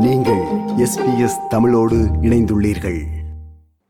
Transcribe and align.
நீங்கள் 0.00 0.40
எஸ்பிஎஸ் 0.76 1.48
தமிழோடு 1.48 1.96
இணைந்துள்ளீர்கள். 1.96 3.04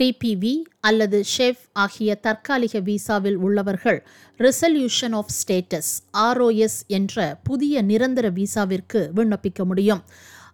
டிபிவி 0.03 0.63
அல்லது 0.81 1.25
ஷெஃப் 1.39 1.59
ஆகிய 1.73 2.15
தற்காலிக 2.15 2.81
விசாவில் 2.81 3.37
உள்ளவர்கள் 3.37 4.07
ரிசல்யூஷன் 4.39 5.13
ஆஃப் 5.13 5.27
ஸ்டேட்டஸ் 5.31 5.91
ஆர்ஓஎஸ் 6.19 6.87
என்ற 6.87 7.39
புதிய 7.43 7.83
நிரந்தர 7.83 8.31
விசாவிற்கு 8.31 9.11
விண்ணப்பிக்க 9.17 9.65
முடியும். 9.65 10.03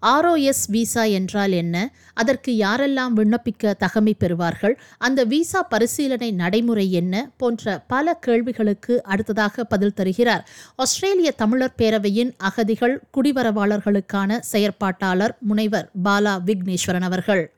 ஆர்ஓஎஸ் 0.02 0.64
விசா 0.68 1.02
என்றால் 1.02 1.52
என்ன? 1.52 1.94
அதற்கு 2.14 2.52
யாரெல்லாம் 2.52 3.14
விண்ணப்பிக்க 3.16 3.74
தகமை 3.78 4.12
பெறுவார்கள்? 4.20 4.74
அந்த 4.98 5.24
விசா 5.24 5.62
பரிசீலனை 5.62 6.32
நடைமுறை 6.32 6.92
என்ன? 6.92 7.30
போன்ற 7.36 7.84
பல 7.86 8.14
கேள்விகளுக்கு 8.14 9.02
அடுத்ததாக 9.02 9.64
பதில் 9.64 9.94
தருகிறார். 9.94 10.48
ஆஸ்திரேலிய 10.76 11.30
தமிழர் 11.30 11.74
பேரவையின் 11.78 12.32
அகதிகள் 12.36 13.02
குடிவரவாளர்களுக்கான 13.16 14.40
செயற்பாட்டாளர் 14.52 15.38
முனைவர் 15.38 15.90
பாலா 16.04 16.38
விக்னேஸ்வரன் 16.46 17.02
அவர்கள். 17.02 17.54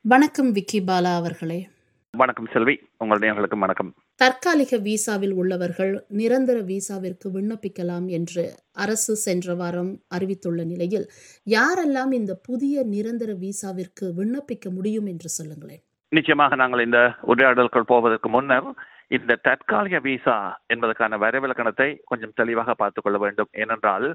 வணக்கம் 0.00 0.52
விக்கி 0.52 0.80
பாலா 0.80 1.14
அவர்களே. 1.14 1.68
வணக்கம் 2.10 2.48
செல்வி. 2.52 2.78
உங்களுடைய 2.98 3.46
வணக்கம். 3.50 3.94
தற்காலிக 4.22 4.78
விசாவில் 4.78 5.32
உள்ளவர்கள் 5.32 6.04
நிரந்தர 6.08 6.58
விசாவிற்கு 6.62 7.28
விண்ணப்பிக்கலாம் 7.34 8.06
என்று 8.08 8.44
அரசு 8.72 9.16
சென்ற 9.16 9.54
வாரம் 9.54 10.00
அறிவித்துள்ள 10.08 10.64
நிலையில் 10.64 11.06
யாரெல்லாம் 11.46 12.12
இந்த 12.12 12.34
புதிய 12.42 12.84
நிரந்தர 12.84 13.32
விசாவிற்கு 13.32 14.06
விண்ணப்பிக்க 14.18 14.70
முடியும் 14.70 15.06
என்று 15.06 15.28
சொல்லுங்களேன். 15.28 15.82
நிச்சயமாக 16.08 16.54
நாங்கள் 16.54 16.84
இந்த 16.84 17.00
உரையாடல்கள் 17.22 17.86
போவதற்கு 17.86 18.28
முன்னர் 18.28 18.68
இந்த 19.08 19.38
தற்காலிக 19.42 19.98
விசா 19.98 20.62
என்பதற்கான 20.66 21.18
வரைவிலக்கணத்தை 21.18 21.98
கொஞ்சம் 22.04 22.32
தெளிவாக 22.34 22.74
பார்த்துக் 22.74 23.04
கொள்ள 23.04 23.18
வேண்டும். 23.18 23.48
ஏனென்றால் 23.52 24.06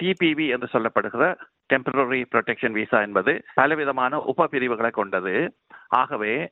டிபிவி 0.00 0.46
என்று 0.48 0.68
சொல்லப்படுகிற 0.72 1.36
டெம்பரரி 1.74 2.24
ப்ரொடெக்ஷன் 2.34 2.70
விசா 2.70 3.00
என்பது 3.00 3.42
பலவிதமான 3.54 4.20
உப 4.20 4.46
பிரிவுகளை 4.46 4.90
கொண்டது. 4.90 5.54
ஆகவே 5.88 6.50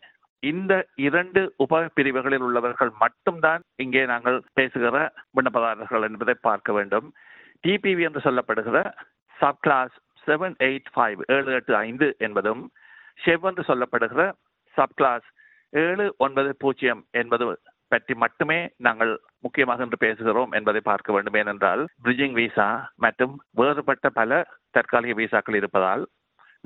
இந்த 0.50 0.72
இரண்டு 1.06 1.40
உப 1.64 1.80
பிரிவுகளில் 1.96 2.44
உள்ளவர்கள் 2.46 2.90
மட்டும்தான் 3.02 3.62
இங்கே 3.82 4.02
நாங்கள் 4.12 4.38
பேசுகிற 4.58 4.96
விண்ணப்பதாரர்கள் 5.36 6.06
என்பதை 6.08 6.34
பார்க்க 6.48 6.70
வேண்டும். 6.78 7.06
டிபிவி 7.64 8.02
என்று 8.08 8.20
சொல்லப்படுகிற 8.26 8.78
sub 9.36 9.62
class 9.66 9.94
seven 10.26 10.56
eight 10.66 10.90
five 10.94 11.20
ஏழு 11.36 11.50
எட்டு 11.58 11.72
ஐந்து 11.86 12.08
என்பதும் 12.26 12.62
ஷெவ் 13.24 13.46
என்று 13.50 13.64
சொல்லப்படுகிற 13.70 14.22
சப் 14.76 14.96
கிளாஸ் 15.00 15.26
ஏழு 15.72 16.06
ஒன்பது 16.24 16.50
பூஜ்ஜியம் 16.62 17.02
என்பது 17.20 17.44
பற்றி 17.92 18.14
மட்டுமே 18.22 18.58
நாங்கள் 18.86 19.12
முக்கியமாக 19.44 19.84
என்று 19.86 19.98
பேசுகிறோம் 20.04 20.54
என்பதை 20.58 20.80
பார்க்க 20.90 21.14
வேண்டும். 21.14 21.36
ஏனென்றால் 21.40 21.82
பிரிட்ஜிங் 22.04 22.36
விசா 22.38 22.68
மற்றும் 23.04 23.34
வேறுபட்ட 23.60 24.08
பல 24.20 24.40
தற்காலிக 24.76 25.14
விசாக்கள் 25.20 25.58
இருப்பதால் 25.60 26.02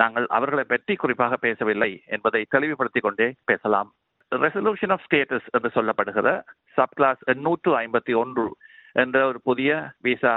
நாங்கள் 0.01 0.27
அவர்களை 0.27 0.65
பற்றி 0.65 0.95
குறிப்பாக 0.95 1.37
பேசவில்லை 1.37 1.91
என்பதை 2.07 2.41
தெளிவுபடுத்திக் 2.49 3.03
கொண்டே 3.03 3.35
பேசலாம். 3.45 3.89
ரெசல்யூஷன் 4.35 4.93
ஆஃப் 4.95 5.07
ஸ்டேட்டஸ் 5.07 5.49
என்று 5.51 5.71
சொல்லப்படுகிற 5.75 6.29
சப் 6.73 6.95
கிளாஸ் 6.95 7.23
எண்ணூற்று 7.25 7.71
ஐம்பத்தி 7.79 8.15
ஒன்று 8.15 8.57
என்ற 8.93 9.27
ஒரு 9.27 9.39
புதிய 9.43 9.71
விசா 9.99 10.35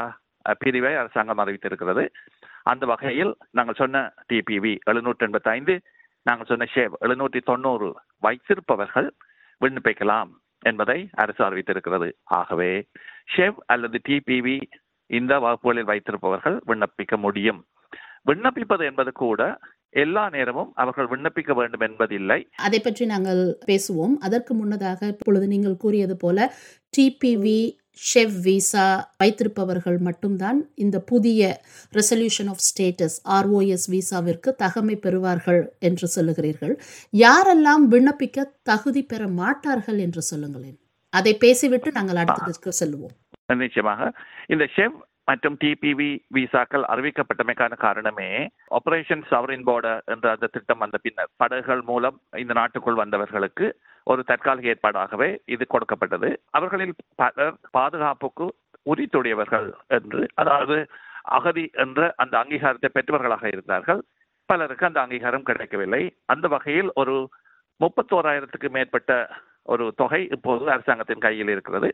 பிரிவை 0.59 0.95
அரசாங்கம் 0.95 1.41
அறிவித்திருக்கிறது. 1.43 2.03
அந்த 2.63 2.85
வகையில் 2.85 3.31
நாங்கள் 3.51 3.77
சொன்ன 3.77 4.13
டிபிவி 4.33 4.73
எழுநூற்றி 4.91 5.25
எண்பத்தி 5.25 5.51
ஐந்து 5.57 5.75
நாங்கள் 6.29 6.49
சொன்ன 6.51 6.67
ஷேவ் 6.75 6.93
எழுநூற்றி 7.01 7.41
தொண்ணூறு 7.41 7.89
வைத்திருப்பவர்கள் 8.23 9.09
விண்ணப்பிக்கலாம் 9.61 10.31
என்பதை 10.59 10.99
அரசு 11.23 11.41
அறிவித்திருக்கிறது. 11.45 12.09
ஆகவே 12.39 12.71
ஷெவ் 13.35 13.57
அல்லது 13.65 13.99
டிபிவி 14.09 14.57
இந்த 15.09 15.33
வகுப்புகளில் 15.39 15.89
வைத்திருப்பவர்கள் 15.91 16.57
விண்ணப்பிக்க 16.67 17.17
முடியும். 17.17 17.61
விண்ணப்பிப்பது 18.27 18.83
என்பது 18.85 19.11
கூட 19.11 19.59
எல்லா 19.89 20.29
நேரமும் 20.29 20.71
அவர்கள் 20.75 21.07
விண்ணப்பிக்க 21.07 21.53
வேண்டும் 21.53 21.79
என்பதில்லை. 21.79 22.49
அதை 22.55 22.79
பற்றி 22.79 23.05
நாங்கள் 23.05 23.57
பேசுவோம். 23.65 24.13
அதற்கு 24.19 24.53
முன்னதாக 24.53 25.07
இப்பொழுது 25.07 25.47
நீங்கள் 25.47 25.77
கூறியது 25.77 26.17
போல 26.17 26.53
டிபிவி 26.97 27.81
ஷெஃப் 28.13 28.41
விசா 28.41 29.13
வைத்திருப்பவர்கள் 29.23 29.97
மட்டும்தான் 29.97 30.69
இந்த 30.75 30.99
புதிய 30.99 31.61
ரெசல்யூஷன் 31.93 32.47
ஆஃப் 32.47 32.63
ஸ்டேட்டஸ் 32.69 33.17
ஆர்ஓஎஸ் 33.29 33.85
விசாவிற்கு 33.91 34.49
தகமை 34.63 34.95
பெறுவார்கள் 34.95 35.61
என்று 35.79 36.07
சொல்லுகிறீர்கள். 36.15 36.79
யாரெல்லாம் 37.11 37.85
விண்ணப்பிக்க 37.91 38.43
தகுதி 38.63 39.03
பெற 39.03 39.27
மாட்டார்கள் 39.27 39.97
என்று 39.97 40.21
சொல்லுங்களேன். 40.21 40.79
அதை 41.09 41.37
பேசிவிட்டு 41.37 41.91
நாங்கள் 41.91 42.23
அடுத்ததுக்கு 42.23 42.71
செல்லுவோம். 42.79 43.15
நிச்சயமாக. 43.55 44.11
இந்த 44.47 44.67
ஷெவ் 44.75 44.95
மற்றும் 45.27 45.55
டிபிவி 45.61 46.09
விசாக்கள் 46.37 46.85
அறிவிக்கப்பட்டமைக்கான 46.93 47.73
காரணமே 47.77 48.29
ஆபரேஷன் 48.77 49.23
சவரின் 49.29 49.65
போர்டர் 49.67 50.01
என்ற 50.05 50.25
அந்த 50.31 50.47
திட்டம் 50.47 50.77
வந்த 50.77 50.97
பின்னர் 50.97 51.31
படகுகள் 51.37 51.81
மூலம் 51.81 52.17
இந்த 52.37 52.53
நாட்டுக்குள் 52.53 53.01
வந்தவர்களுக்கு 53.03 53.67
ஒரு 54.07 54.21
தற்காலிக 54.23 54.71
ஏற்பாடாகவே 54.73 55.29
இது 55.45 55.63
கொடுக்கப்பட்டது. 55.67 56.29
அவர்களில் 56.51 56.95
பலர் 57.15 57.55
பாதுகாப்புக்கு 57.71 58.47
உரித்துடையவர்கள் 58.85 59.69
என்று 59.87 60.23
அதாவது 60.33 60.77
அகதி 61.37 61.65
என்ற 61.83 62.13
அந்த 62.17 62.35
அங்கீகாரத்தை 62.37 62.89
பெற்றவர்களாக 62.93 63.45
இருந்தார்கள். 63.47 64.01
பலருக்கு 64.49 64.85
அந்த 64.85 64.99
அங்கீகாரம் 65.01 65.47
கிடைக்கவில்லை. 65.49 66.03
அந்த 66.25 66.45
வகையில் 66.47 66.89
ஒரு 66.93 67.15
முப்பத்தோராயிரத்துக்கு 67.79 68.69
மேற்பட்ட 68.69 69.11
ஒரு 69.73 69.85
தொகை 69.95 70.19
இப்போது 70.35 70.63
அரசாங்கத்தின் 70.71 71.25
கையில் 71.25 71.47
இருக்கிறது. 71.47 71.89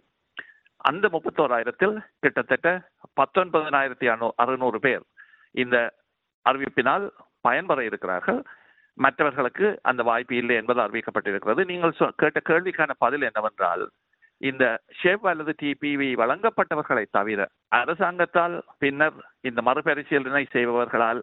அந்த 0.79 1.05
முப்பத்தோராயிரத்தில் 1.07 1.95
கிட்டத்தட்ட 2.19 2.67
பத்தொன்பதனாயிரத்தி 3.21 4.07
அறுநூறு 4.35 4.79
பேர் 4.79 5.03
இந்த 5.51 5.77
அறிவிப்பினால் 6.45 7.05
பயன்பெற 7.41 7.83
இருக்கிறார்கள். 7.83 8.41
மற்றவர்களுக்கு 8.93 9.79
அந்த 9.81 10.03
வாய்ப்பு 10.03 10.35
இல்லை 10.35 10.55
என்பது 10.55 10.79
அறிவிக்கப்பட்டிருக்கிறது. 10.81 11.61
நீங்கள் 11.65 12.13
கேட்ட 12.15 12.39
கேள்விக்கான 12.49 12.91
பதில் 12.97 13.21
என்னவென்றால் 13.21 13.83
இந்த 14.41 14.65
ஷேப் 15.01 15.25
அல்லது 15.27 15.55
டிபிவி 15.61 16.09
வழங்கப்பட்டவர்களை 16.21 17.05
தவிர 17.11 17.47
அரசாங்கத்தால் 17.67 18.55
பின்னர் 18.77 19.13
இந்த 19.41 19.61
மறுபரிசீலனை 19.61 20.43
செய்பவர்களால் 20.51 21.21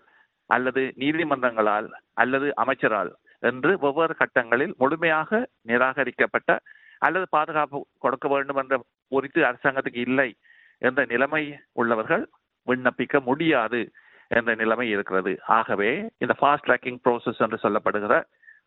அல்லது 0.51 0.83
நீதிமன்றங்களால் 0.99 1.89
அல்லது 2.13 2.55
அமைச்சரால் 2.55 3.13
என்று 3.39 3.79
வெவ்வேறு 3.79 4.15
கட்டங்களில் 4.15 4.75
முழுமையாக 4.79 5.49
நிராகரிக்கப்பட்ட 5.69 6.59
அல்லது 7.05 7.27
பாதுகாப்பு 7.37 7.79
கொடுக்க 7.99 8.27
வேண்டும் 8.29 8.61
என்ற 8.63 8.77
குறித்து 9.15 9.41
அரசாங்கத்துக்கு 9.51 10.03
இல்லை 10.09 10.31
என்ற 10.89 11.01
நிலைமை 11.13 11.45
உள்ளவர்கள் 11.81 12.25
விண்ணப்பிக்க 12.69 13.17
முடியாது 13.29 13.81
என்ற 14.29 14.51
நிலைமை 14.61 14.87
இருக்கிறது. 14.95 15.33
ஆகவே 15.59 15.91
இந்த 16.23 16.35
ஃபாஸ்ட் 16.39 16.67
ட்ராக்கிங் 16.69 17.01
ப்ரோசஸ் 17.05 17.43
என்று 17.45 17.59
சொல்லப்படுகிற 17.65 18.15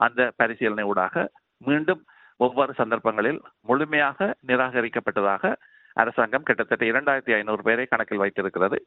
அந்த 0.05 0.21
பரிசீலனை 0.39 0.85
ஊடாக 0.91 1.25
மீண்டும் 1.67 2.01
ஒவ்வொரு 2.45 2.73
சந்தர்ப்பங்களில் 2.73 3.39
முழுமையாக 3.69 4.27
நிராகரிக்கப்பட்டதாக 4.47 5.53
அரசாங்கம் 6.01 6.45
கிட்டத்தட்ட 6.47 6.83
இரண்டாயிரத்தி 6.91 7.33
ஐநூறு 7.37 7.61
பேரை 7.67 7.85
கணக்கில் 7.85 8.21
வைத்திருக்கிறது. 8.23 8.77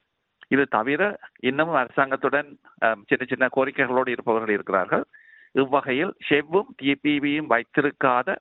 இது 0.55 0.65
தவிர 0.77 1.03
இன்னமும் 1.49 1.81
அரசாங்கத்துடன் 1.81 2.49
சின்ன 3.09 3.23
சின்ன 3.33 3.49
கோரிக்கைகளோடு 3.57 4.11
இருப்பவர்கள் 4.15 4.55
இருக்கிறார்கள். 4.55 5.05
இவ்வகையில் 5.63 6.13
ஷெவ்வும் 6.29 6.71
டிபிவியும் 6.83 7.51
வைத்திருக்காத 7.53 8.37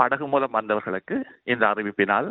படகு 0.00 0.26
மூலம் 0.26 0.56
வந்தவர்களுக்கு 0.58 1.16
இந்த 1.52 1.64
அறிவிப்பினால் 1.66 2.28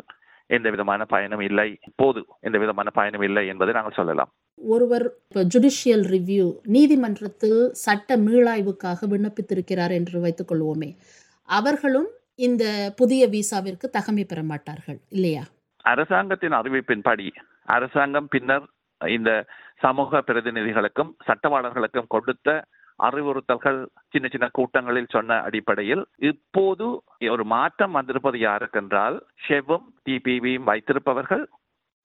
எந்த 0.56 0.68
விதமான 0.70 1.02
பயனும் 1.14 1.44
இல்லை. 1.48 1.70
போது 1.96 2.22
எந்த 2.40 2.58
விதமான 2.64 2.90
பயனும் 2.98 3.26
இல்லை 3.28 3.44
என்பதை 3.52 3.74
நாங்கள் 3.74 3.98
சொல்லலாம். 4.00 4.32
ஒருவர் 4.56 5.06
ஜுடிஷியல் 5.54 6.06
ரிவ்யூ 6.14 6.46
நீதிமன்றத்தில் 6.76 7.60
சட்ட 7.86 8.18
மீளாய்வுக்காக 8.26 9.10
விண்ணப்பித்திருக்கிறார் 9.14 9.94
என்று 10.00 10.18
வைத்துக் 10.26 10.50
கொள்வோமே. 10.52 10.90
அவர்களும் 11.50 12.10
இந்த 12.48 12.64
புதிய 12.96 13.24
விசாவிற்கு 13.28 13.88
தகமை 13.98 14.24
பெற 14.28 14.40
மாட்டார்கள் 14.52 15.00
இல்லையா? 15.10 15.44
அரசாங்கத்தின் 15.86 16.56
அறிவிப்பின்படி 16.60 17.28
அரசாங்கம் 17.76 18.28
பின்னர் 18.28 18.66
இந்த 19.02 19.32
சமூக 19.80 20.22
பிரதிநிதிகளுக்கும் 20.28 21.12
சட்டவாளர்களுக்கும் 21.28 22.12
கொடுத்த 22.14 22.50
அறிவுறுத்தல்கள் 23.00 23.80
சின்ன 24.10 24.28
சின்ன 24.28 24.50
கூட்டங்களில் 24.52 25.12
சொன்ன 25.12 25.38
அடிப்படையில் 25.42 26.04
இப்போது 26.30 26.88
ஒரு 27.30 27.46
மாற்றம் 27.46 27.92
வந்திருப்பது 27.92 28.38
யாருக்கென்றால் 28.40 29.18
ஷெவும் 29.48 29.88
டிபிவியும் 30.06 30.68
வைத்திருப்பவர்கள் 30.68 31.46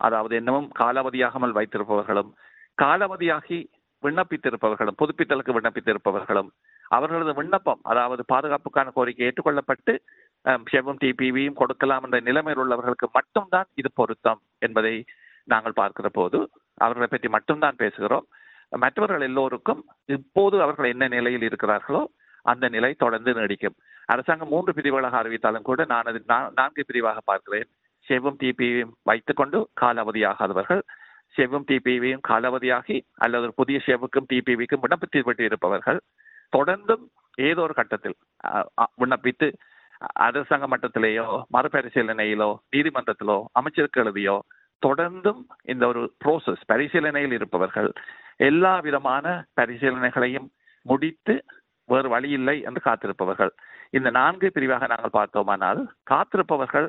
அதாவது 0.00 0.34
இன்னமும் 0.36 0.70
காலாவதியாகாமல் 0.78 1.56
வைத்திருப்பவர்களும் 1.58 2.30
காலாவதியாகி 2.78 3.58
விண்ணப்பித்திருப்பவர்களும் 4.02 4.98
புதுப்பித்தலுக்கு 4.98 5.54
விண்ணப்பித்திருப்பவர்களும் 5.54 6.50
அவர்களது 6.90 7.32
விண்ணப்பம் 7.34 7.80
அதாவது 7.82 8.22
பாதுகாப்புக்கான 8.32 8.92
கோரிக்கை 8.92 9.24
ஏற்றுக்கொள்ளப்பட்டு 9.26 9.94
ஷெவும் 10.70 11.00
டிபிவியும் 11.02 11.58
கொடுக்கலாம் 11.60 12.04
என்ற 12.04 12.18
நிலைமையில் 12.20 12.62
உள்ளவர்களுக்கு 12.62 13.08
மட்டும்தான் 13.12 13.68
இது 13.74 13.90
பொருத்தம் 13.94 14.40
என்பதை 14.58 14.94
நாங்கள் 15.44 15.72
பார்க்கிற 15.72 16.08
போது 16.08 16.38
அவர்களை 16.78 17.06
பற்றி 17.10 17.28
மட்டும்தான் 17.28 17.78
பேசுகிறோம். 17.78 18.26
மற்றவர்கள் 18.72 19.22
எல்லோருக்கும் 19.22 19.80
இப்போது 20.08 20.56
அவர்கள் 20.62 20.88
என்ன 20.88 21.08
நிலையில் 21.08 21.46
இருக்கிறார்களோ 21.48 22.02
அந்த 22.46 22.68
நிலை 22.68 22.90
தொடர்ந்து 22.94 23.30
நீடிக்கும். 23.34 23.76
அரசாங்கம் 24.08 24.48
மூன்று 24.48 24.72
பிரிவுகளாக 24.74 25.16
அறிவித்தாலும் 25.20 25.62
கூட 25.62 25.84
நான் 25.86 26.08
அது 26.10 26.20
நான்கு 26.56 26.82
பிரிவாக 26.84 27.18
பார்க்கிறேன். 27.24 27.68
செவ்வும் 28.06 28.38
டிபியும் 28.40 28.92
வைத்துக்கொண்டு 29.02 29.58
காலாவதியாகாதவர்கள் 29.82 30.82
செவ்வும் 31.34 31.66
டிபிவியும் 31.68 32.22
காலாவதியாகி 32.28 32.96
அல்லது 33.16 33.44
ஒரு 33.44 33.54
புதிய 33.54 33.78
செவ்வுக்கும் 33.86 34.28
டிபிவிக்கும் 34.30 34.82
விண்ணப்பித்து 34.82 35.18
இருப்பவர்கள் 35.40 35.98
தொடர்ந்தும் 36.52 37.04
ஏதோ 37.38 37.60
ஒரு 37.62 37.74
கட்டத்தில் 37.74 38.16
அஹ், 38.48 38.68
விண்ணப்பித்து 38.98 39.48
அரசாங்க 40.22 40.66
மட்டத்திலேயோ 40.66 41.26
மறுபரிசீலனையிலோ 41.54 42.50
நீதிமன்றத்திலோ 42.72 43.38
அமைச்சருக்கு 43.52 44.02
எழுதியோ 44.02 44.36
தொடர்ந்தும் 44.86 45.40
இந்த 45.64 45.84
ஒரு 45.86 46.02
ப்ரோசஸ் 46.24 46.62
பரிசீலனையில் 46.72 47.32
இருப்பவர்கள் 47.32 47.90
எல்லா 48.48 48.74
விதமான 48.80 49.26
பரிசீலனைகளையும் 49.60 50.48
முடித்து 50.86 51.34
வேறு 51.88 52.08
வழி 52.08 52.28
இல்லை 52.30 52.56
என்று 52.62 52.80
காத்திருப்பவர்கள். 52.80 53.52
இந்த 53.90 54.08
நான்கு 54.10 54.48
பிரிவாக 54.54 54.86
நாங்கள் 54.86 55.16
பார்த்தோமானால் 55.18 55.80
காத்திருப்பவர்கள் 56.10 56.88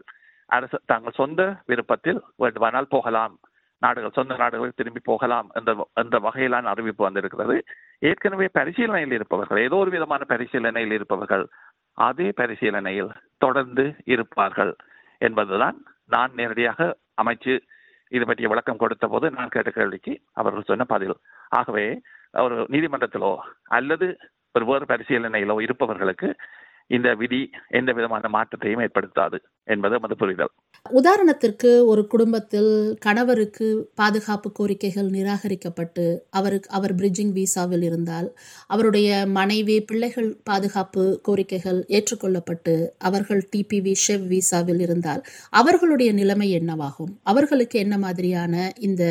அரசு 0.50 0.77
தங்கள் 0.86 1.13
சொந்த 1.13 1.41
விருப்பத்தில் 1.65 2.19
வேண்டுமானால் 2.36 2.88
போகலாம். 2.88 3.36
நாடுகள் 3.81 4.15
சொந்த 4.15 4.33
நாடுகளுக்கு 4.36 4.80
திரும்பி 4.81 5.01
போகலாம் 5.03 5.47
என்ற 5.53 5.71
என்ற 5.94 6.15
வகையிலான 6.19 6.69
அறிவிப்பு 6.71 7.03
வந்திருக்கிறது. 7.03 7.56
ஏற்கனவே 8.00 8.47
பரிசீலனையில் 8.53 9.12
இருப்பவர்கள் 9.12 9.59
ஏதோ 9.62 9.75
ஒரு 9.75 9.91
விதமான 9.91 10.21
பரிசீலனையில் 10.30 10.95
இருப்பவர்கள் 10.97 11.45
அதே 11.97 12.27
பரிசீலனையில் 12.30 13.12
தொடர்ந்து 13.38 13.86
இருப்பார்கள் 14.06 14.74
என்பதுதான் 15.21 15.77
நான் 16.06 16.33
நேரடியாக 16.33 16.89
அமைச்சு 17.21 17.56
இது 18.12 18.26
பற்றிய 18.26 18.48
விளக்கம் 18.48 18.78
கொடுத்த 18.78 19.08
போது 19.08 19.32
நான் 19.32 19.48
கேட்ட 19.48 19.70
கேள்விக்கு 19.70 20.14
அவர்கள் 20.34 20.64
சொன்ன 20.64 20.84
பதில் 20.84 21.16
ஆகவே 21.50 21.86
ஒரு 22.38 22.56
நீதிமன்றத்திலோ 22.70 23.32
அல்லது 23.70 24.08
ஒரு 24.52 24.66
வேறு 24.66 24.86
பரிசீலனையிலோ 24.86 25.62
இருப்பவர்களுக்கு 25.62 26.36
இந்த 26.88 27.10
விதி 27.16 27.52
எந்த 27.70 27.92
விதமான 27.92 28.30
மாற்றத்தையும் 28.30 28.82
ஏற்படுத்தாது. 28.82 29.38
என்பது 29.75 29.95
நமது 29.98 30.16
புரிதல். 30.24 30.54
உதாரணத்திற்கு 31.00 31.69
ஒரு 31.92 32.01
குடும்பத்தில் 32.12 32.69
கணவருக்கு 33.06 33.68
பாதுகாப்பு 34.01 34.50
கோரிக்கைகள் 34.60 35.10
நிராகரிக்கப்பட்டு 35.16 36.06
அவருக்கு 36.39 36.69
அவர் 36.77 36.94
பிரிட்ஜிங் 37.00 37.33
விசாவில் 37.39 37.83
இருந்தால் 37.88 38.30
அவருடைய 38.74 39.10
மனைவி 39.39 39.75
பிள்ளைகள் 39.89 40.30
பாதுகாப்பு 40.50 41.04
கோரிக்கைகள் 41.27 41.80
ஏற்றுக்கொள்ளப்பட்டு 41.98 42.75
அவர்கள் 43.10 43.42
டிபிவி 43.54 43.94
ஷெவ் 44.06 44.25
விசாவில் 44.36 44.81
இருந்தால் 44.88 45.24
அவர்களுடைய 45.62 46.12
நிலைமை 46.19 46.50
என்னவாகும்? 46.60 47.13
அவர்களுக்கு 47.24 47.77
என்ன 47.86 47.98
மாதிரியான 48.06 48.56
இந்த 48.89 49.04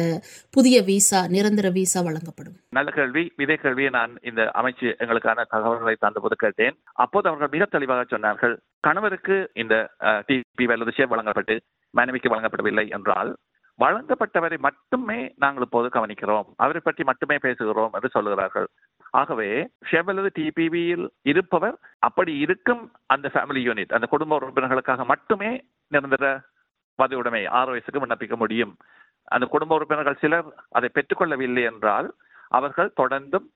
புதிய 0.57 0.77
விசா 0.91 1.23
நிரந்தர 1.37 1.71
விசா 1.79 2.03
வழங்கப்படும்? 2.09 2.57
நல்ல 2.79 2.91
கேள்வி. 2.99 3.25
இதே 3.47 3.59
கேள்வியை 3.65 3.93
நான் 3.99 4.15
இந்த 4.31 4.43
அமைச்சு 4.61 4.89
எங்களுக்கான 5.03 5.47
தகவல்களை 5.55 5.97
தந்தபோது 6.07 6.39
கேட்டேன். 6.45 6.77
அப்போது 7.05 7.29
அவர்கள் 7.29 7.55
மிக 7.57 7.67
தெளிவாக 7.77 8.07
சொன்னார்கள் 8.15 8.57
கணவருக்கு 8.87 9.37
இந்த 9.63 9.75
டிபி 10.29 10.45
அல்லது 10.75 10.95
ஷேர் 10.97 11.13
வழங்கப்பட்டு 11.13 11.55
மனைவிக்கு 11.95 12.33
வழங்கப்படவில்லை 12.33 12.87
என்றால் 12.97 13.31
வழங்கப்பட்டவரை 13.79 14.57
மட்டுமே 14.67 15.19
நாங்கள் 15.43 15.65
இப்போது 15.67 15.89
கவனிக்கிறோம். 15.97 16.47
அவரை 16.63 16.81
பற்றி 16.85 17.03
மட்டுமே 17.05 17.37
பேசுகிறோம் 17.45 17.93
என்று 17.97 18.09
சொல்லுகிறார்கள். 18.15 18.67
ஆகவே 19.21 19.49
ஷெவ் 19.91 20.09
அல்லது 20.13 20.31
டிபிவியில் 20.39 21.05
இருப்பவர் 21.31 21.77
அப்படி 22.09 22.33
இருக்கும் 22.45 22.83
அந்த 23.07 23.27
ஃபேமிலி 23.35 23.61
யூனிட் 23.69 23.95
அந்த 23.99 24.07
குடும்ப 24.07 24.39
உறுப்பினர்களுக்காக 24.39 25.07
மட்டுமே 25.13 25.51
நிரந்தர 25.93 26.25
பதிவுடைமை 26.99 27.43
வயசுக்கு 27.71 28.03
விண்ணப்பிக்க 28.05 28.37
முடியும். 28.37 28.73
அந்த 29.35 29.47
குடும்ப 29.47 29.77
உறுப்பினர்கள் 29.79 30.21
சிலர் 30.23 30.49
அதை 30.79 30.91
பெற்றுக்கொள்ளவில்லை 30.95 31.65
என்றால் 31.71 32.09
அவர்கள் 32.49 32.91
தொடர்ந்தும் 33.01 33.47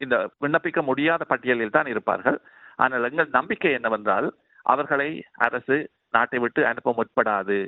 இந்த 0.00 0.16
விண்ணப்பிக்க 0.42 0.82
முடியாத 0.82 1.22
பட்டியலில் 1.24 1.76
தான் 1.76 1.88
இருப்பார்கள். 1.92 2.38
ஆனால் 2.76 3.08
எங்கள் 3.10 3.34
நம்பிக்கை 3.38 3.72
என்னவென்றால் 3.78 4.28
அவர்களை 4.66 5.10
அரசு 5.46 5.76
நாட்டை 6.16 6.38
விட்டு 6.44 6.60
அனுப்ப 6.70 6.94
முற்படாது. 6.98 7.58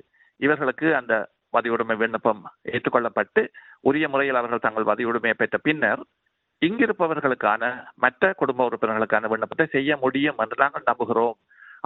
இவர்களுக்கு 0.45 0.89
அந்த 1.01 1.15
வதியுடைமை 1.57 1.97
விண்ணப்பம் 2.03 2.43
ஏற்றுக்கொள்ளப்பட்டு 2.75 3.43
உரிய 3.89 4.07
முறையில் 4.13 4.39
அவர்கள் 4.41 4.67
தங்கள் 4.67 4.89
வதியுடைமையை 4.91 5.37
பெற்ற 5.39 5.59
பின்னர் 5.67 6.03
இங்கிருப்பவர்களுக்கான 6.63 7.63
மற்ற 8.05 8.33
குடும்ப 8.41 8.67
உறுப்பினர்களுக்கான 8.69 9.29
விண்ணப்பத்தை 9.33 9.67
செய்ய 9.77 9.97
முடியும் 10.05 10.41
என்று 10.43 10.57
நாங்கள் 10.63 10.89
நம்புகிறோம். 10.91 11.37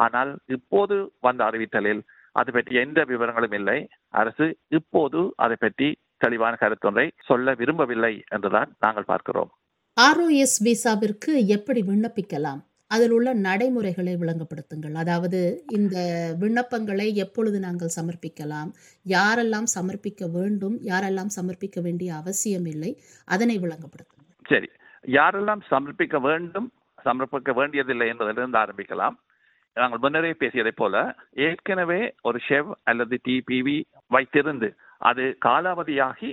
ஆனால் 0.05 0.31
இப்போது 0.57 0.97
வந்த 1.27 1.41
அறிவித்தலில் 1.49 2.03
அது 2.41 2.51
பற்றி 2.53 2.75
எந்த 2.85 3.01
விவரங்களும் 3.11 3.55
இல்லை. 3.59 3.79
அரசு 4.21 4.47
இப்போது 4.79 5.21
அதை 5.45 5.57
பற்றி 5.61 5.89
தெளிவான 6.25 6.55
கருத்தொன்றை 6.61 7.07
சொல்ல 7.29 7.55
விரும்பவில்லை 7.61 8.15
என்றுதான் 8.35 8.71
நாங்கள் 8.85 9.11
பார்க்கிறோம். 9.13 9.51
ஆர்ஓஎஸ் 9.97 10.59
விசாவிற்கு 10.69 11.33
எப்படி 11.57 11.83
விண்ணப்பிக்கலாம்? 11.91 12.61
அதில் 12.91 13.11
உள்ள 13.11 13.35
நடைமுறைகளை 13.35 14.15
விளங்கப்படுத்துங்கள். 14.17 14.95
அதாவது 14.95 15.41
இந்த 15.69 15.97
விண்ணப்பங்களை 16.41 17.15
எப்பொழுது 17.15 17.59
நாங்கள் 17.61 17.95
சமர்ப்பிக்கலாம் 17.97 18.71
யாரெல்லாம் 19.07 19.69
சமர்ப்பிக்க 19.77 20.31
வேண்டும் 20.31 20.77
யாரெல்லாம் 20.85 21.33
சமர்ப்பிக்க 21.37 21.81
வேண்டிய 21.83 22.15
அவசியம் 22.15 22.67
இல்லை 22.67 22.91
அதனை 23.25 23.59
விளங்கப்படுத்துங்கள். 23.59 24.33
சரி. 24.45 24.71
யாரெல்லாம் 25.05 25.63
சமர்ப்பிக்க 25.71 26.21
வேண்டும் 26.21 26.69
சமர்ப்பிக்க 27.05 27.53
வேண்டியதில்லை 27.55 28.09
என்பதிலிருந்து 28.09 28.59
ஆரம்பிக்கலாம். 28.59 29.17
நாங்கள் 29.77 29.99
முன்னரே 29.99 30.33
பேசியதை 30.33 30.71
போல 30.71 30.95
ஏற்கனவே 31.47 32.01
ஒரு 32.23 32.39
ஷெவ் 32.49 32.71
அல்லது 32.83 33.17
டிபிவி 33.29 33.79
வைத்திருந்து 34.11 34.69
அது 35.01 35.25
காலாவதியாகி 35.45 36.31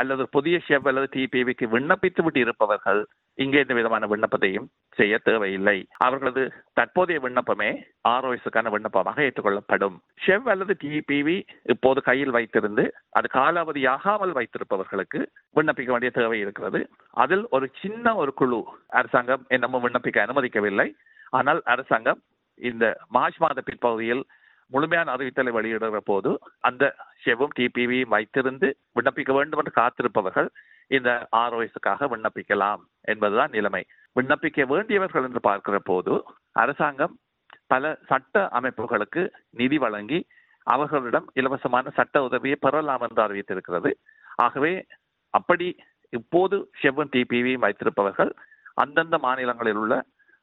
அல்லது 0.00 0.24
புதிய 0.36 0.56
ஷெவ் 0.68 0.88
அல்லது 0.90 1.08
டிபிவிக்கு 1.14 1.66
விண்ணப்பித்து 1.74 2.22
விட்டு 2.24 2.40
இருப்பவர்கள் 2.40 3.02
இங்கே 3.38 3.60
எந்த 3.62 3.74
விதமான 3.78 4.06
விண்ணப்பத்தையும் 4.10 4.66
செய்ய 4.98 5.14
தேவையில்லை. 5.28 5.76
அவர்களது 6.06 6.42
தற்போதைய 6.78 7.18
விண்ணப்பமே 7.24 7.70
ஆர்ஓஎஸ்க்கான 8.08 8.70
விண்ணப்பமாக 8.74 9.24
ஏற்றுக்கொள்ளப்படும். 9.26 9.96
ஷெவ் 10.24 10.46
அல்லது 10.52 10.74
டிபிவி 10.82 11.36
இப்போது 11.74 12.02
கையில் 12.08 12.34
வைத்திருந்து 12.36 12.84
அது 13.18 13.28
காலாவதியாகாமல் 13.32 14.36
வைத்திருப்பவர்களுக்கு 14.38 15.20
விண்ணப்பிக்க 15.56 15.90
வேண்டிய 15.94 16.12
தேவை 16.20 16.38
இருக்கிறது. 16.44 16.82
அதில் 17.24 17.44
ஒரு 17.56 17.68
சின்ன 17.82 18.14
ஒரு 18.22 18.34
குழு 18.42 18.60
அரசாங்கம் 19.00 19.44
என்னமும் 19.56 19.84
விண்ணப்பிக்க 19.86 20.26
அனுமதிக்கவில்லை. 20.26 20.88
ஆனால் 21.38 21.60
அரசாங்கம் 21.74 22.22
இந்த 22.60 22.84
மார்ச் 23.08 23.38
மாத 23.38 23.60
பிற்பகுதியில் 23.60 24.24
முழுமையான 24.72 25.16
அறிவித்தலை 25.16 25.50
வெளியிடுகிற 25.56 26.00
போது 26.04 26.30
அந்த 26.60 26.84
ஷெவும் 27.24 27.54
டிபிவியும் 27.58 28.14
வைத்திருந்து 28.14 28.68
விண்ணப்பிக்க 28.94 29.32
வேண்டும் 29.32 29.58
என்று 29.58 29.74
காத்திருப்பவர்கள் 29.80 30.48
இந்த 30.90 31.10
ஆர்ஓஎஸ்க்காக 31.36 32.08
விண்ணப்பிக்கலாம் 32.12 32.82
என்பதுதான் 33.02 33.50
நிலைமை. 33.50 33.82
விண்ணப்பிக்க 34.16 34.66
வேண்டியவர்கள் 34.66 35.24
என்று 35.24 35.40
பார்க்கிற 35.40 35.78
போது 35.78 36.14
அரசாங்கம் 36.52 37.14
பல 37.66 37.98
சட்ட 38.06 38.48
அமைப்புகளுக்கு 38.52 39.22
நிதி 39.50 39.78
வழங்கி 39.78 40.26
அவர்களிடம் 40.66 41.26
இலவசமான 41.34 41.90
சட்ட 41.94 42.22
உதவியை 42.22 42.56
பெறலாம் 42.60 43.00
என்று 43.00 43.22
அறிவித்திருக்கிறது. 43.26 43.90
ஆகவே 44.36 44.72
அப்படி 45.34 45.68
இப்போது 46.12 46.56
செவ்வன் 46.82 47.12
டிபிவியும் 47.14 47.64
வைத்திருப்பவர்கள் 47.64 48.30
அந்தந்த 48.74 49.18
மாநிலங்களில் 49.18 49.76
உள்ள 49.76 49.94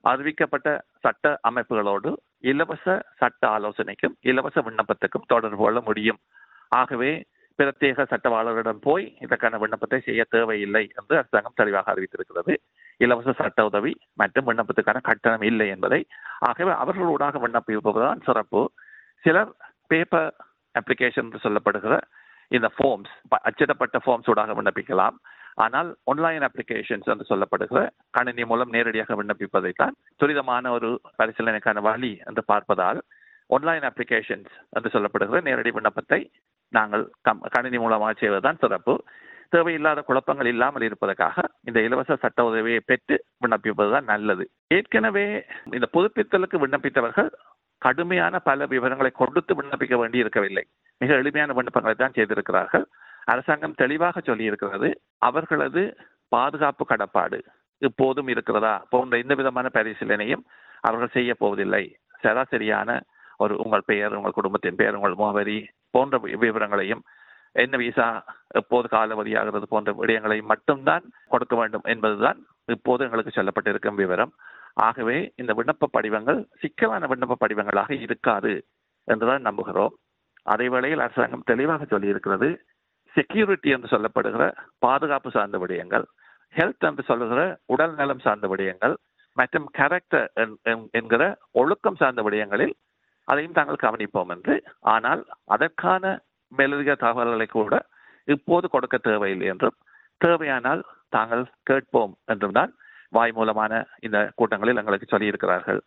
அறிவிக்கப்பட்ட 0.04 0.68
சட்ட 1.00 1.40
அமைப்புகளோடு 1.50 2.12
இலவச 2.42 2.86
சட்ட 3.18 3.48
ஆலோசனைக்கும் 3.48 4.16
இலவச 4.22 4.62
விண்ணப்பத்துக்கும் 4.62 5.28
தொடர்பு 5.28 5.58
கொள்ள 5.58 5.82
முடியும். 5.82 6.20
ஆகவே 6.68 7.12
பிரத்யேக 7.60 8.06
சட்டவாளரிடம் 8.12 8.82
போய் 8.82 9.18
இதற்கான 9.20 9.58
விண்ணப்பத்தை 9.58 10.00
செய்ய 10.00 10.26
தேவையில்லை 10.30 10.92
என்று 10.96 11.18
அரசாங்கம் 11.18 11.58
தெளிவாக 11.62 11.94
அறிவித்திருக்கிறது. 11.94 12.54
இலவச 12.98 13.34
சட்ட 13.34 13.66
உதவி 13.66 13.94
மற்றும் 14.14 14.48
விண்ணப்பத்துக்கான 14.48 15.02
கட்டணம் 15.02 15.42
இல்லை 15.42 15.68
என்பதை. 15.68 16.06
ஆகவே 16.40 16.72
அவர்களூடாக 16.72 17.42
விண்ணப்பிப்பதுதான் 17.46 18.22
சிறப்பு. 18.24 18.72
சிலர் 19.20 19.52
பேப்பர் 19.88 20.34
அப்ளிகேஷன் 20.80 21.28
என்று 21.28 21.44
சொல்லப்படுகிற 21.44 22.00
இந்த 22.48 22.72
ஃபார்ம்ஸ் 22.78 23.12
அச்சிடப்பட்ட 23.50 23.98
ஃபார்ம்ஸ் 24.06 24.30
ஊடாக 24.30 24.54
விண்ணப்பிக்கலாம். 24.54 25.18
ஆனால் 25.56 25.90
ஆன்லைன் 26.12 26.46
அப்ளிகேஷன்ஸ் 26.48 27.10
என்று 27.14 27.26
சொல்லப்படுகிற 27.32 27.82
கணினி 28.12 28.44
மூலம் 28.44 28.74
நேரடியாக 28.76 29.16
விண்ணப்பிப்பதைத்தான் 29.16 29.98
துரிதமான 30.18 30.72
ஒரு 30.72 30.90
பரிசீலனைக்கான 31.20 31.82
வழி 31.82 32.14
என்று 32.30 32.44
பார்ப்பதால் 32.52 33.02
ஆன்லைன் 33.50 33.88
அப்ளிகேஷன்ஸ் 33.90 34.54
என்று 34.70 34.92
சொல்லப்படுகிற 34.94 35.42
நேரடி 35.42 35.72
விண்ணப்பத்தை 35.78 36.22
நாங்கள் 36.74 37.04
கம் 37.22 37.44
கணினி 37.56 37.78
மூலமாக 37.78 38.14
செய்வதுதான் 38.20 38.62
சிறப்பு. 38.62 38.96
தேவையில்லாத 39.54 40.00
குழப்பங்கள் 40.02 40.50
இல்லாமல் 40.52 40.86
இருப்பதற்காக 40.88 41.44
இந்த 41.68 41.80
இலவச 41.88 42.16
சட்ட 42.16 42.44
உதவியை 42.50 42.82
பெற்று 42.90 43.16
விண்ணப்பிப்பதுதான் 43.44 44.08
நல்லது. 44.12 44.44
ஏற்கனவே 44.76 45.26
இந்த 45.78 45.88
புதுப்பித்தலுக்கு 45.96 46.62
விண்ணப்பித்தவர்கள் 46.64 47.32
கடுமையான 47.82 48.40
பல 48.40 48.66
விவரங்களை 48.66 49.12
கொடுத்து 49.12 49.54
விண்ணப்பிக்க 49.60 49.96
வேண்டி 50.02 50.18
இருக்கவில்லை 50.24 50.64
மிக 51.02 51.14
எளிமையான 51.22 51.54
விண்ணப்பங்களை 51.58 51.96
தான் 51.96 52.16
செய்திருக்கிறார்கள். 52.18 52.86
அரசாங்கம் 53.32 53.80
தெளிவாக 53.82 54.22
சொல்லியிருக்கிறது 54.26 54.90
அவர்களது 55.28 55.82
பாதுகாப்பு 56.36 56.84
கடப்பாடு 56.86 57.40
இப்போதும் 57.82 58.30
இருக்கிறதா? 58.34 58.74
போன்ற 58.90 59.18
எந்த 59.24 59.34
விதமான 59.40 59.68
பரிசீலனையும் 59.74 60.44
அவர்கள் 60.88 61.16
செய்ய 61.16 61.32
போவதில்லை. 61.34 61.84
சராசரியான 62.24 62.90
ஒரு 63.44 63.54
உங்கள் 63.64 63.88
பெயர் 63.90 64.18
உங்கள் 64.18 64.38
குடும்பத்தின் 64.38 64.80
பெயர் 64.80 64.98
உங்கள் 65.00 65.20
முகவரி 65.22 65.58
போன்ற 65.96 66.18
விவரங்களையும் 66.44 67.04
என்ன 67.56 67.78
விசா 67.82 68.08
எப்போது 68.60 68.88
காலாவதியாகிறது 68.92 69.68
போன்ற 69.74 69.92
விடயங்களையும் 70.00 70.52
மட்டும்தான் 70.54 71.06
கொடுக்க 71.34 71.54
வேண்டும் 71.60 71.86
என்பதுதான் 71.94 72.40
இப்போது 72.76 73.06
எங்களுக்கு 73.06 73.34
சொல்லப்பட்டிருக்கும் 73.38 74.00
விவரம். 74.02 74.34
ஆகவே 74.88 75.18
இந்த 75.42 75.52
விண்ணப்ப 75.58 75.90
படிவங்கள் 75.98 76.40
சிக்கலான 76.62 77.08
விண்ணப்ப 77.12 77.40
படிவங்களாக 77.46 77.92
இருக்காது 78.06 78.54
என்றுதான் 79.08 79.48
நம்புகிறோம். 79.50 79.96
அதே 80.46 80.68
வேளையில் 80.74 81.04
அரசாங்கம் 81.06 81.48
தெளிவாக 81.52 81.86
சொல்லியிருக்கிறது 81.86 82.50
செக்யூரிட்டி 83.16 83.70
என்று 83.76 83.92
சொல்லப்படுகிற 83.94 84.44
பாதுகாப்பு 84.86 85.30
சார்ந்த 85.36 85.58
விடயங்கள் 85.64 86.06
ஹெல்த் 86.54 86.86
என்று 86.90 87.04
சொல்லுகிற 87.10 87.42
உடல் 87.74 87.96
நலம் 88.00 88.24
சார்ந்த 88.26 88.48
விடயங்கள் 88.52 88.96
மற்றும் 89.38 89.68
கேரக்டர் 89.78 90.28
என்கிற 91.00 91.24
ஒழுக்கம் 91.62 92.00
சார்ந்த 92.02 92.22
விடயங்களில் 92.28 92.74
அதையும் 93.28 93.58
தாங்கள் 93.58 93.84
கவனிப்போம் 93.86 94.32
என்று. 94.36 94.56
ஆனால் 94.94 95.22
அதற்கான 95.56 96.04
மேலதிக 96.52 96.96
தகவல்களை 97.04 97.48
கூட 97.50 97.74
இப்போது 98.28 98.66
கொடுக்க 98.70 98.96
தேவையில்லை 98.98 99.48
என்றும் 99.54 99.78
தேவையானால் 100.22 100.82
தாங்கள் 101.16 101.44
கேட்போம் 101.70 102.14
என்றும் 102.34 102.58
தான் 102.60 102.72
வாய் 103.14 103.34
மூலமான 103.38 103.74
இந்த 104.06 104.18
கூட்டங்களில் 104.40 104.80
எங்களுக்கு 104.82 105.08
சொல்லியிருக்கிறார்கள். 105.14 105.80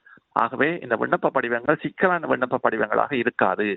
ஆகவே 0.42 0.68
இந்த 0.84 0.94
விண்ணப்ப 1.02 1.30
படிவங்கள் 1.36 1.82
சிக்கலான 1.84 2.28
விண்ணப்ப 2.32 2.62
படிவங்களாக 2.64 3.12
இருக்காது 3.22 3.68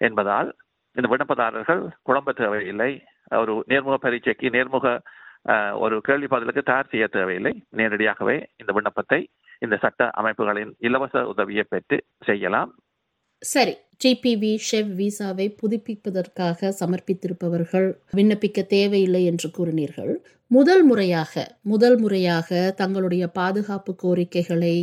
என்பதால் 0.00 0.48
இந்த 0.94 1.08
விண்ணப்பதாரர்கள் 1.12 1.82
குழம்ப 2.08 2.32
தேவையில்லை. 2.34 3.02
ஒரு 3.30 3.64
நேர்முக 3.68 3.94
பரீட்சைக்கு 3.94 4.48
நேர்முக 4.48 4.98
ஒரு 5.78 6.00
கேள்வி 6.00 6.26
பதிலுக்கு 6.26 6.62
தயார் 6.62 6.90
செய்ய 6.90 7.06
தேவையில்லை. 7.06 7.62
நேரடியாகவே 7.68 8.36
இந்த 8.56 8.72
விண்ணப்பத்தை 8.72 9.20
இந்த 9.58 9.76
சட்ட 9.76 10.10
அமைப்புகளின் 10.10 10.72
இலவச 10.78 11.26
உதவியை 11.26 11.64
பெற்று 11.68 12.04
செய்யலாம். 12.18 12.70
சரி. 13.38 13.74
ஜிபிவி 14.00 14.50
ஷெவ் 14.68 14.90
விசாவை 14.92 15.44
புதுப்பிப்பதற்காக 15.60 16.70
சமர்ப்பித்திருப்பவர்கள் 16.80 17.86
விண்ணப்பிக்க 18.12 18.62
தேவையில்லை 18.66 19.22
என்று 19.24 19.48
கூறினீர்கள். 19.48 20.12
முதல் 20.50 20.82
முறையாக 20.82 21.34
முதல் 21.62 21.96
முறையாக 21.98 22.48
தங்களுடைய 22.76 23.24
பாதுகாப்பு 23.28 23.92
கோரிக்கைகளை 23.94 24.74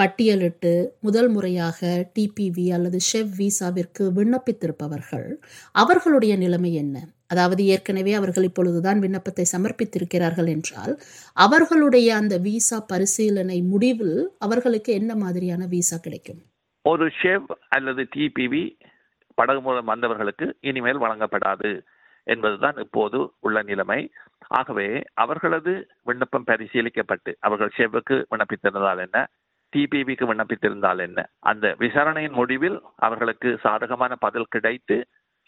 பட்டியலிட்டு 0.00 0.72
முதல் 1.00 1.28
முறையாக 1.28 1.80
டிபிவி 2.18 2.66
அல்லது 2.70 2.98
ஷெவ் 3.10 3.32
விசாவிற்கு 3.38 4.06
விண்ணப்பித்திருப்பவர்கள் 4.18 5.28
அவர்களுடைய 5.74 6.36
நிலைமை 6.36 6.72
என்ன? 6.74 6.96
அதாவது 7.26 7.62
ஏற்கனவே 7.66 8.12
அவர்கள் 8.12 8.44
இப்பொழுதுதான் 8.44 8.98
விண்ணப்பத்தை 8.98 9.46
சமர்ப்பித்திருக்கிறார்கள் 9.52 10.46
என்றால் 10.46 10.94
அவர்களுடைய 11.36 12.08
அந்த 12.16 12.36
விசா 12.38 12.80
பரிசீலனை 12.92 13.58
முடிவில் 13.62 14.18
அவர்களுக்கு 14.38 14.92
என்ன 14.92 15.14
மாதிரியான 15.14 15.66
விசா 15.66 15.96
கிடைக்கும்? 15.96 16.42
ஒரு 16.86 17.06
ஷெவ் 17.20 17.46
அல்லது 17.68 18.02
டிபிவி 18.16 18.62
படகு 19.38 19.60
மூலம் 19.60 19.90
வந்தவர்களுக்கு 19.90 20.46
இனிமேல் 20.60 21.02
வழங்கப்படாது 21.02 21.70
என்பதுதான் 22.26 22.76
இப்போது 22.76 23.18
உள்ள 23.40 23.58
நிலைமை. 23.62 23.98
ஆகவே 24.50 24.86
அவர்களது 25.14 25.72
விண்ணப்பம் 26.02 26.46
பரிசீலிக்கப்பட்டு 26.46 27.32
அவர்கள் 27.40 27.74
ஷெவ்வுக்கு 27.76 28.16
விண்ணப்பித்திருந்தால் 28.30 29.02
என்ன 29.02 29.18
டிபிவிக்கு 29.72 30.24
விண்ணப்பித்திருந்தால் 30.26 31.00
என்ன 31.00 31.20
அந்த 31.42 31.66
விசாரணையின் 31.78 32.32
முடிவில் 32.32 32.78
அவர்களுக்கு 32.98 33.58
சாதகமான 33.62 34.14
பதில் 34.16 34.50
கிடைத்து 34.50 34.96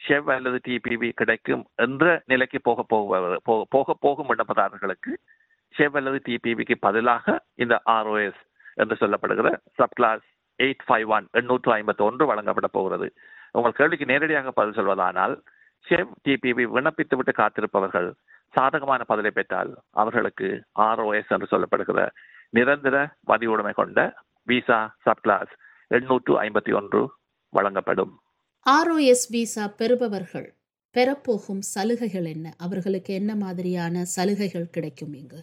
ஷெவ் 0.01 0.29
அல்லது 0.31 0.59
டிபிவி 0.65 1.09
கிடைக்கும் 1.13 1.63
என்ற 1.77 2.05
நிலைக்கு 2.27 2.59
போக 2.61 2.83
போக 2.89 3.39
போக 3.69 3.97
போகும் 4.01 4.29
விண்ணப்பதாரர்களுக்கு 4.31 5.13
ஷெவ் 5.75 5.97
அல்லது 5.97 6.19
டிபிவிக்கு 6.29 6.77
பதிலாக 6.81 7.37
இந்த 7.55 7.75
ஆர்ஓஎஸ் 7.91 8.43
என்று 8.75 8.97
சொல்லப்படுகிற 9.01 9.49
sub 9.75 9.97
class 9.97 10.27
eight 10.59 10.85
five 10.87 11.09
one 11.09 11.27
எண்ணூற்று 11.31 11.71
ஐம்பத்தி 11.77 12.03
ஒன்று 12.03 12.27
வழங்கப்பட 12.27 12.67
போகிறது 12.67 13.09
உங்கள் 13.51 13.73
கேள்விக்கு 13.73 14.07
நேரடியாக 14.07 14.51
பதில் 14.51 14.75
சொல்வதானால் 14.75 15.35
ஷெவ் 15.87 16.11
டிபிவி 16.29 16.65
விண்ணப்பித்து 16.75 17.17
விட்டு 17.17 17.33
காத்திருப்பவர்கள் 17.33 18.09
சாதகமான 18.55 19.05
பதிலை 19.05 19.31
பெற்றால் 19.31 19.71
அவர்களுக்கு 19.91 20.49
ஆர்ஓஎஸ் 20.79 21.29
என்று 21.29 21.49
சொல்லப்படுகிற 21.51 22.09
நிரந்தர 22.51 22.97
வதிவுடைமை 23.27 23.73
கொண்ட 23.73 24.01
விசா 24.49 24.97
சப் 25.03 25.23
கிளாஸ் 25.23 25.53
எண்ணூற்று 25.91 26.43
ஐம்பத்தி 26.43 26.73
ஒன்று 26.75 27.01
வழங்கப்படும். 27.53 28.13
ஆர்ஓஎஸ் 28.67 29.27
விசா 29.31 29.65
பெறுபவர்கள் 29.77 30.49
பெறப்போகும் 30.95 31.63
சலுகைகள் 31.75 32.25
என்ன? 32.25 32.47
அவர்களுக்கு 32.59 33.15
என்ன 33.15 33.35
மாதிரியான 33.35 34.05
சலுகைகள் 34.05 34.71
கிடைக்கும் 34.71 35.13
இங்கு? 35.13 35.41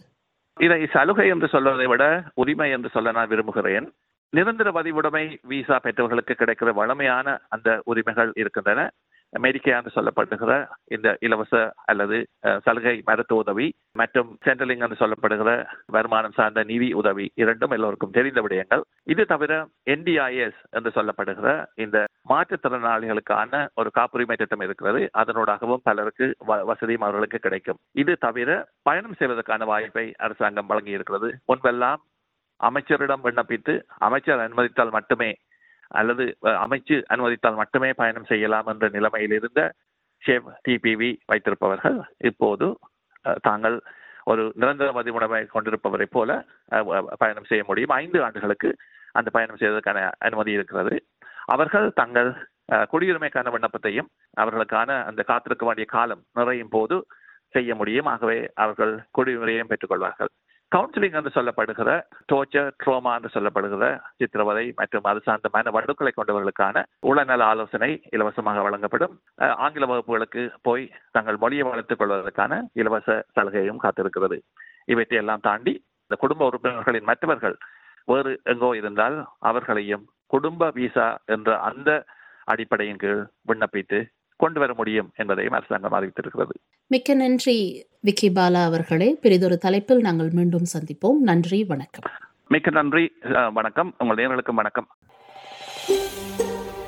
இதை 0.56 0.86
சலுகை 0.92 1.28
என்று 1.28 1.48
சொல்வதை 1.48 1.86
விட 1.86 2.04
உரிமை 2.34 2.70
என்று 2.70 2.88
சொல்ல 2.88 3.12
நான் 3.12 3.28
விரும்புகிறேன். 3.28 3.86
நிரந்தர 4.30 4.70
பதிவுடைமை 4.70 5.38
விசா 5.42 5.78
பெற்றவர்களுக்கு 5.78 6.34
கிடைக்கிற 6.38 6.74
வளமையான 6.74 7.40
அந்த 7.48 7.82
உரிமைகள் 7.84 8.32
இருக்கின்றன. 8.34 8.90
அமெரிக்கா 9.30 9.76
என்று 9.76 9.90
சொல்லப்படுகிற 9.94 10.66
இந்த 10.84 11.16
இலவச 11.20 11.72
அல்லது 11.84 12.26
சலுகை 12.62 13.02
மருத்துவ 13.04 13.40
உதவி 13.40 13.74
மற்றும் 13.92 14.38
சென்ட்ரலிங் 14.44 14.88
என்று 14.88 15.06
சொல்லப்படுகிற 15.06 15.66
வருமானம் 15.86 16.32
சார்ந்த 16.32 16.64
நிதி 16.64 16.92
உதவி 16.92 17.30
இரண்டும் 17.34 17.70
எல்லோருக்கும் 17.70 18.10
தெரிந்த 18.10 18.42
விடயங்கள். 18.42 18.80
இது 19.02 19.24
தவிர 19.24 19.68
என்டிஐஎஸ் 19.90 20.60
என்று 20.70 20.90
சொல்லப்படுகிற 20.94 21.66
இந்த 21.74 22.04
மாற்றுத்திறனாளிகளுக்கான 22.28 23.68
ஒரு 23.74 23.90
காப்புரிமை 23.90 24.36
திட்டம் 24.36 24.60
இருக்கிறது. 24.60 25.10
அதனூடாகவும் 25.18 25.80
பலருக்கு 25.82 26.36
வ- 26.48 26.64
வசதியும் 26.64 27.00
அவர்களுக்கு 27.00 27.38
கிடைக்கும். 27.38 27.78
இது 27.92 28.16
தவிர 28.16 28.68
பயணம் 28.82 29.14
செய்வதற்கான 29.14 29.64
வாய்ப்பை 29.64 30.14
அரசாங்கம் 30.16 30.66
வழங்கி 30.66 30.90
இருக்கிறது 30.90 31.38
முன்பெல்லாம் 31.48 31.96
அமைச்சரிடம் 32.60 33.24
விண்ணப்பித்து 33.24 33.74
அமைச்சர் 34.00 34.44
அனுமதித்தால் 34.44 34.96
மட்டுமே 34.96 35.30
அல்லது 35.90 36.24
அமைச்சு 36.60 36.96
அனுமதித்தால் 37.12 37.60
மட்டுமே 37.60 37.90
பயணம் 37.92 38.28
செய்யலாம் 38.28 38.68
என்ற 38.68 38.86
நிலைமையில் 38.88 39.34
இருந்த 39.34 39.62
ஷேப் 40.22 40.48
டிபிவி 40.64 41.10
வைத்திருப்பவர்கள் 41.26 41.98
இப்போது 42.30 42.66
தாங்கள் 43.42 43.76
ஒரு 44.26 44.42
நிரந்தர 44.54 44.90
மதிமுடமை 44.92 45.40
கொண்டிருப்பவரை 45.48 46.06
போல 46.08 46.30
அஹ், 46.72 46.86
பயணம் 47.16 47.48
செய்ய 47.50 47.62
முடியும். 47.66 47.92
ஐந்து 47.96 48.18
ஆண்டுகளுக்கு 48.24 48.70
அந்த 49.14 49.28
பயணம் 49.30 49.60
செய்வதற்கான 49.60 49.98
அனுமதி 50.20 50.50
இருக்கிறது. 50.52 50.94
அவர்கள் 51.46 51.86
தங்கள் 51.92 52.30
குடியுரிமைக்கான 52.90 53.50
விண்ணப்பத்தையும் 53.52 54.08
அவர்களுக்கான 54.36 54.90
அந்த 55.04 55.22
காத்திருக்க 55.22 55.64
வேண்டிய 55.66 55.86
காலம் 55.88 56.22
நிறையும் 56.34 56.70
போது 56.70 56.96
செய்ய 57.54 57.74
முடியும். 57.74 58.08
ஆகவே 58.12 58.38
அவர்கள் 58.56 58.94
குடியுரிமையையும் 59.14 59.70
பெற்றுக்கொள்வார்கள் 59.70 60.32
கவுன்சிலிங் 60.72 61.16
என்று 61.18 61.30
சொல்லப்படுகிற 61.34 61.90
டோர்ச்சர் 62.30 62.70
ட்ரோமா 62.82 63.10
என்று 63.18 63.30
சொல்லப்படுகிற 63.34 63.84
சித்திரவதை 64.18 64.64
மற்றும் 64.76 65.06
அது 65.10 65.20
சார்ந்தமான 65.26 65.70
வடுக்களை 65.76 66.12
கொண்டவர்களுக்கான 66.14 66.82
உளநல 67.10 67.44
ஆலோசனை 67.50 67.90
இலவசமாக 68.16 68.62
வழங்கப்படும். 68.66 69.14
ஆங்கில 69.64 69.86
வகுப்புகளுக்கு 69.90 70.42
போய் 70.62 70.84
தங்கள் 71.10 71.40
மொழியை 71.44 71.66
வளர்த்துக் 71.68 72.00
கொள்வதற்கான 72.00 72.58
இலவச 72.72 73.18
சலுகையும் 73.36 73.82
காத்திருக்கிறது. 73.84 74.38
இவற்றை 74.86 75.18
எல்லாம் 75.22 75.46
தாண்டி 75.48 75.74
இந்த 76.10 76.16
குடும்ப 76.24 76.42
உறுப்பினர்களின் 76.50 77.08
மற்றவர்கள் 77.10 77.56
வேறு 78.08 78.32
எங்கோ 78.52 78.68
இருந்தால் 78.80 79.16
அவர்களையும் 79.50 80.04
குடும்ப 80.34 80.68
விசா 80.76 81.08
என்ற 81.34 81.50
அந்த 81.68 81.90
அடிப்படையின் 82.44 83.00
கீழ் 83.02 83.22
விண்ணப்பித்து 83.48 83.98
கொண்டு 84.36 84.60
வர 84.60 84.74
முடியும் 84.74 85.10
என்பதையும் 85.16 85.52
அரசாங்கம் 85.52 85.92
அறிவித்திருக்கிறது. 85.92 86.54
மிக்க 86.86 87.14
நன்றி 87.14 87.86
விக்கி 88.00 88.30
பாலா 88.30 88.62
அவர்களே. 88.64 89.18
பெரிதொரு 89.20 89.58
தலைப்பில் 89.58 90.00
நாங்கள் 90.00 90.30
மீண்டும் 90.30 90.64
சந்திப்போம். 90.78 91.18
நன்றி 91.20 91.64
வணக்கம். 91.64 92.12
மிக்க 92.48 92.70
நன்றி 92.70 93.12
அஹ், 93.22 93.52
வணக்கம். 93.52 93.94
உங்கள் 93.98 94.26
நேர்களுக்கும் 94.26 94.54
வணக்கம். 94.54 94.86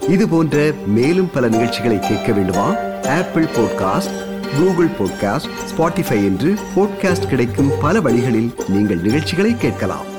இது 0.08 0.28
போன்ற 0.28 0.72
மேலும் 0.86 1.30
பல 1.34 1.48
நிகழ்ச்சிகளை 1.48 1.98
கேட்க 1.98 2.32
வேண்டுமா? 2.32 2.66
Apple 3.02 3.44
podcast 3.44 4.36
Google 4.58 4.86
podcast 4.86 5.50
Spotify 5.70 6.24
என்று 6.24 6.54
பாட்காஸ்ட் 6.76 7.28
கிடைக்கும் 7.28 7.70
பல 7.80 8.00
வழிகளில் 8.00 8.50
நீங்கள் 8.68 9.00
நிகழ்ச்சிகளை 9.00 9.56
கேட்கலாம். 9.56 10.16